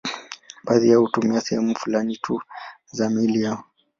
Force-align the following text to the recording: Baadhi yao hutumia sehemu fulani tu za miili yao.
Baadhi 0.63 0.89
yao 0.89 1.01
hutumia 1.01 1.41
sehemu 1.41 1.75
fulani 1.75 2.17
tu 2.17 2.41
za 2.85 3.09
miili 3.09 3.41
yao. 3.41 3.63